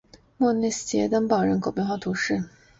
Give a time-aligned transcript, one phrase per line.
[0.37, 2.43] 莫内斯捷旁圣保罗人口变化图示